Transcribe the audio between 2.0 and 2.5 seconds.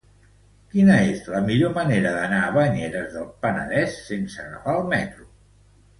d'anar a